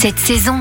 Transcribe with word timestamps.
Cette 0.00 0.20
saison, 0.20 0.60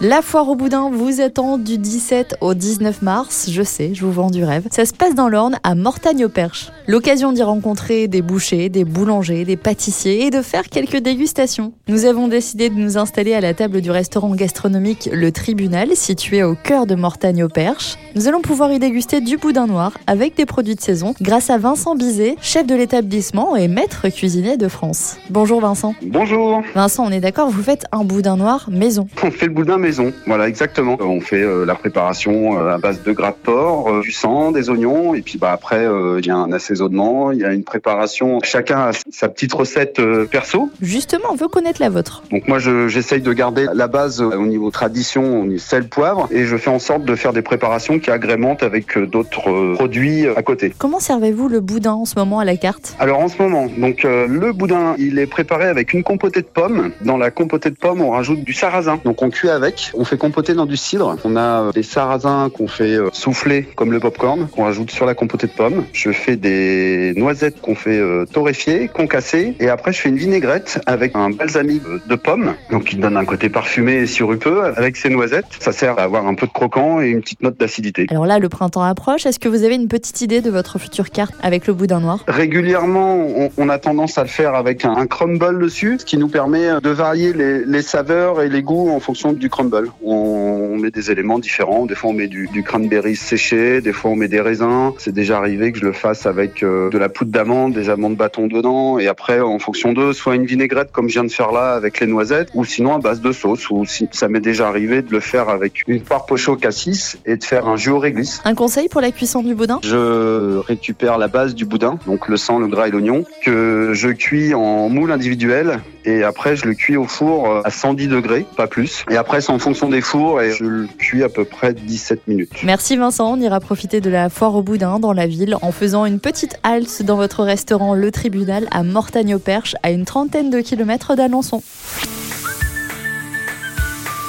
La 0.00 0.22
foire 0.22 0.48
au 0.48 0.56
boudin 0.56 0.90
vous 0.90 1.20
attend 1.20 1.56
du 1.56 1.78
17 1.78 2.38
au 2.40 2.54
19 2.54 3.02
mars. 3.02 3.48
Je 3.50 3.62
sais, 3.62 3.94
je 3.94 4.04
vous 4.04 4.10
vends 4.10 4.28
du 4.28 4.42
rêve. 4.42 4.66
Ça 4.72 4.84
se 4.86 4.92
passe 4.92 5.14
dans 5.14 5.28
l'Orne 5.28 5.56
à 5.62 5.76
Mortagne-au-Perche. 5.76 6.72
L'occasion 6.88 7.32
d'y 7.32 7.44
rencontrer 7.44 8.08
des 8.08 8.20
bouchers, 8.20 8.68
des 8.68 8.84
boulangers, 8.84 9.44
des 9.44 9.56
pâtissiers 9.56 10.26
et 10.26 10.30
de 10.30 10.42
faire 10.42 10.64
quelques 10.64 10.98
dégustations. 10.98 11.72
Nous 11.86 12.06
avons 12.06 12.26
décidé 12.26 12.70
de 12.70 12.74
nous 12.74 12.98
installer 12.98 13.34
à 13.34 13.40
la 13.40 13.54
table 13.54 13.80
du 13.80 13.90
restaurant 13.92 14.34
gastronomique 14.34 15.08
Le 15.12 15.30
Tribunal, 15.30 15.90
situé 15.94 16.42
au 16.42 16.56
cœur 16.56 16.86
de 16.86 16.96
Mortagne-au-Perche. 16.96 17.96
Nous 18.16 18.26
allons 18.26 18.42
pouvoir 18.42 18.72
y 18.72 18.80
déguster 18.80 19.20
du 19.20 19.36
boudin 19.36 19.68
noir 19.68 19.92
avec 20.08 20.36
des 20.36 20.44
produits 20.44 20.74
de 20.74 20.80
saison 20.80 21.14
grâce 21.22 21.50
à 21.50 21.56
Vincent 21.56 21.94
Bizet, 21.94 22.34
chef 22.42 22.66
de 22.66 22.74
l'établissement 22.74 23.54
et 23.54 23.68
maître 23.68 24.08
cuisinier 24.08 24.56
de 24.56 24.68
France. 24.68 25.16
Bonjour 25.30 25.60
Vincent. 25.60 25.94
Bonjour, 26.02 26.62
Vincent, 26.74 27.06
on 27.06 27.10
est 27.10 27.20
d'accord, 27.20 27.48
vous 27.48 27.62
faites 27.62 27.86
un 27.92 28.04
boudin 28.04 28.36
noir 28.36 28.68
maison. 28.70 29.06
on 29.22 29.30
fait 29.30 29.46
le 29.46 29.52
boudin 29.52 29.78
maison, 29.84 30.12
voilà 30.26 30.48
exactement. 30.48 30.96
On 31.00 31.20
fait 31.20 31.42
euh, 31.42 31.64
la 31.64 31.74
préparation 31.74 32.58
euh, 32.58 32.74
à 32.74 32.78
base 32.78 33.02
de 33.02 33.12
gras 33.12 33.30
de 33.30 33.42
porc, 33.42 33.88
euh, 33.88 34.00
du 34.00 34.12
sang, 34.12 34.50
des 34.50 34.70
oignons, 34.70 35.14
et 35.14 35.22
puis 35.22 35.38
bah 35.38 35.52
après 35.52 35.84
euh, 35.86 36.18
il 36.20 36.26
y 36.26 36.30
a 36.30 36.36
un 36.36 36.50
assaisonnement, 36.52 37.30
il 37.32 37.38
y 37.38 37.44
a 37.44 37.52
une 37.52 37.64
préparation. 37.64 38.40
Chacun 38.42 38.78
a 38.88 38.90
sa 39.10 39.28
petite 39.28 39.52
recette 39.52 39.98
euh, 40.00 40.24
perso. 40.24 40.70
Justement, 40.80 41.28
on 41.32 41.36
veut 41.36 41.48
connaître 41.48 41.80
la 41.80 41.90
vôtre. 41.90 42.22
Donc 42.30 42.48
moi 42.48 42.58
je- 42.58 42.88
j'essaye 42.88 43.20
de 43.20 43.32
garder 43.32 43.66
la 43.74 43.86
base 43.86 44.20
euh, 44.22 44.36
au 44.36 44.46
niveau 44.46 44.70
tradition, 44.70 45.42
au 45.42 45.44
niveau 45.44 45.58
sel, 45.58 45.88
poivre, 45.88 46.28
et 46.30 46.44
je 46.46 46.56
fais 46.56 46.70
en 46.70 46.78
sorte 46.78 47.04
de 47.04 47.14
faire 47.14 47.32
des 47.32 47.42
préparations 47.42 47.98
qui 47.98 48.10
agrémentent 48.10 48.62
avec 48.62 48.96
euh, 48.96 49.06
d'autres 49.06 49.50
euh, 49.50 49.74
produits 49.74 50.26
euh, 50.26 50.36
à 50.36 50.42
côté. 50.42 50.72
Comment 50.78 51.00
servez-vous 51.00 51.48
le 51.48 51.60
boudin 51.60 51.92
en 51.92 52.06
ce 52.06 52.18
moment 52.18 52.38
à 52.40 52.44
la 52.44 52.56
carte? 52.56 52.96
Alors 52.98 53.20
en 53.20 53.28
ce 53.28 53.40
moment, 53.42 53.66
donc 53.76 54.04
euh, 54.04 54.26
le 54.28 54.52
boudin, 54.52 54.94
il 54.98 55.18
est 55.18 55.26
préparé 55.26 55.66
avec 55.66 55.92
une 55.92 56.02
compotée 56.02 56.40
de 56.40 56.46
pommes. 56.46 56.92
Dans 57.02 57.16
la 57.18 57.30
compotée 57.30 57.70
de 57.70 57.76
pommes, 57.76 58.00
on 58.00 58.10
rajoute 58.10 58.42
du 58.44 58.52
sarrasin. 58.52 58.98
Donc 59.04 59.20
on 59.22 59.30
cuit 59.30 59.50
avec, 59.50 59.73
on 59.94 60.04
fait 60.04 60.16
compoter 60.16 60.54
dans 60.54 60.66
du 60.66 60.76
cidre. 60.76 61.16
On 61.24 61.36
a 61.36 61.70
des 61.72 61.82
sarrasins 61.82 62.50
qu'on 62.50 62.68
fait 62.68 62.94
euh, 62.94 63.08
souffler 63.12 63.62
comme 63.76 63.92
le 63.92 64.00
popcorn, 64.00 64.48
qu'on 64.48 64.64
rajoute 64.64 64.90
sur 64.90 65.06
la 65.06 65.14
compotée 65.14 65.46
de 65.46 65.52
pommes. 65.52 65.84
Je 65.92 66.12
fais 66.12 66.36
des 66.36 67.12
noisettes 67.16 67.60
qu'on 67.60 67.74
fait 67.74 67.98
euh, 67.98 68.24
torréfier, 68.24 68.88
concasser, 68.88 69.56
et 69.60 69.68
après 69.68 69.92
je 69.92 70.00
fais 70.00 70.08
une 70.08 70.16
vinaigrette 70.16 70.80
avec 70.86 71.16
un 71.16 71.30
balsamique 71.30 71.82
euh, 71.88 71.98
de 72.08 72.14
pommes, 72.14 72.54
donc 72.70 72.84
qui 72.84 72.96
donne 72.96 73.16
un 73.16 73.24
côté 73.24 73.48
parfumé 73.48 73.94
et 73.94 74.06
sirupeux 74.06 74.62
avec 74.64 74.96
ces 74.96 75.10
noisettes. 75.10 75.46
Ça 75.58 75.72
sert 75.72 75.98
à 75.98 76.02
avoir 76.02 76.26
un 76.26 76.34
peu 76.34 76.46
de 76.46 76.52
croquant 76.52 77.00
et 77.00 77.08
une 77.08 77.20
petite 77.20 77.42
note 77.42 77.58
d'acidité. 77.58 78.06
Alors 78.10 78.26
là, 78.26 78.38
le 78.38 78.48
printemps 78.48 78.82
approche. 78.82 79.26
Est-ce 79.26 79.38
que 79.38 79.48
vous 79.48 79.64
avez 79.64 79.74
une 79.74 79.88
petite 79.88 80.20
idée 80.20 80.40
de 80.40 80.50
votre 80.50 80.78
future 80.78 81.10
carte 81.10 81.34
avec 81.42 81.66
le 81.66 81.74
boudin 81.74 82.00
noir? 82.00 82.24
Régulièrement, 82.28 83.16
on, 83.16 83.50
on 83.56 83.68
a 83.68 83.78
tendance 83.78 84.18
à 84.18 84.22
le 84.22 84.28
faire 84.28 84.54
avec 84.54 84.84
un, 84.84 84.92
un 84.92 85.06
crumble 85.06 85.58
dessus, 85.58 85.96
ce 85.98 86.04
qui 86.04 86.16
nous 86.16 86.28
permet 86.28 86.80
de 86.80 86.90
varier 86.90 87.32
les, 87.32 87.64
les 87.64 87.82
saveurs 87.82 88.40
et 88.40 88.48
les 88.48 88.62
goûts 88.62 88.90
en 88.90 89.00
fonction 89.00 89.32
du 89.32 89.48
crumble. 89.50 89.63
On, 90.04 90.70
on 90.72 90.78
met 90.78 90.90
des 90.90 91.10
éléments 91.10 91.38
différents. 91.38 91.86
Des 91.86 91.94
fois, 91.94 92.10
on 92.10 92.14
met 92.14 92.28
du, 92.28 92.48
du 92.52 92.62
cranberry 92.62 93.16
séché, 93.16 93.80
des 93.80 93.92
fois, 93.92 94.10
on 94.10 94.16
met 94.16 94.28
des 94.28 94.40
raisins. 94.40 94.92
C'est 94.98 95.12
déjà 95.12 95.38
arrivé 95.38 95.72
que 95.72 95.78
je 95.78 95.84
le 95.84 95.92
fasse 95.92 96.26
avec 96.26 96.62
euh, 96.62 96.90
de 96.90 96.98
la 96.98 97.08
poudre 97.08 97.30
d'amande, 97.30 97.72
des 97.72 97.90
amandes 97.90 98.16
bâtons 98.16 98.46
dedans, 98.46 98.98
et 98.98 99.06
après, 99.06 99.40
en 99.40 99.58
fonction 99.58 99.92
d'eux, 99.92 100.12
soit 100.12 100.34
une 100.34 100.46
vinaigrette 100.46 100.90
comme 100.92 101.08
je 101.08 101.14
viens 101.14 101.24
de 101.24 101.30
faire 101.30 101.52
là 101.52 101.74
avec 101.74 102.00
les 102.00 102.06
noisettes, 102.06 102.48
ou 102.54 102.64
sinon 102.64 102.94
à 102.94 102.98
base 102.98 103.20
de 103.20 103.32
sauce. 103.32 103.70
Ou 103.70 103.84
si, 103.84 104.08
ça 104.12 104.28
m'est 104.28 104.40
déjà 104.40 104.68
arrivé 104.68 105.02
de 105.02 105.10
le 105.10 105.20
faire 105.20 105.48
avec 105.48 105.84
une 105.86 106.00
pochée 106.26 106.50
au 106.50 106.56
cassis 106.56 107.18
et 107.26 107.36
de 107.36 107.44
faire 107.44 107.66
un 107.66 107.76
jus 107.76 107.90
au 107.90 107.98
réglisse. 107.98 108.40
Un 108.44 108.54
conseil 108.54 108.88
pour 108.88 109.00
la 109.00 109.10
cuisson 109.10 109.42
du 109.42 109.54
boudin? 109.54 109.80
Je 109.82 110.58
récupère 110.58 111.18
la 111.18 111.28
base 111.28 111.54
du 111.54 111.64
boudin, 111.64 111.98
donc 112.06 112.28
le 112.28 112.36
sang, 112.36 112.58
le 112.58 112.66
gras 112.66 112.88
et 112.88 112.90
l'oignon, 112.90 113.24
que 113.44 113.90
je 113.92 114.08
cuis 114.08 114.54
en 114.54 114.88
moule 114.88 115.12
individuel 115.12 115.80
et 116.04 116.22
après 116.22 116.56
je 116.56 116.66
le 116.66 116.74
cuis 116.74 116.96
au 116.96 117.04
four 117.04 117.62
à 117.64 117.70
110 117.70 118.08
degrés, 118.08 118.46
pas 118.56 118.66
plus. 118.66 119.04
Et 119.10 119.16
après 119.16 119.40
en 119.54 119.58
fonction 119.58 119.88
des 119.88 120.00
fours 120.00 120.40
et 120.42 120.52
je 120.52 120.64
le 120.64 120.86
cuis 120.98 121.22
à 121.22 121.28
peu 121.28 121.44
près 121.44 121.72
17 121.72 122.26
minutes. 122.28 122.50
Merci 122.64 122.96
Vincent, 122.96 123.32
on 123.32 123.40
ira 123.40 123.60
profiter 123.60 124.00
de 124.00 124.10
la 124.10 124.28
foire 124.28 124.54
au 124.54 124.62
boudin 124.62 124.98
dans 124.98 125.12
la 125.12 125.26
ville 125.26 125.56
en 125.62 125.72
faisant 125.72 126.04
une 126.04 126.20
petite 126.20 126.58
halte 126.62 127.02
dans 127.02 127.16
votre 127.16 127.44
restaurant 127.44 127.94
Le 127.94 128.10
Tribunal 128.10 128.66
à 128.70 128.82
Mortagne-au-Perche, 128.82 129.76
à 129.82 129.90
une 129.90 130.04
trentaine 130.04 130.50
de 130.50 130.60
kilomètres 130.60 131.14
d'Alençon. 131.14 131.62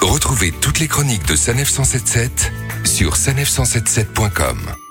Retrouvez 0.01 0.53
toutes 0.61 0.79
les 0.79 0.87
chroniques 0.87 1.27
de 1.27 1.35
Sanef 1.35 1.69
177 1.69 2.51
sur 2.85 3.15
sanef177.com. 3.15 4.84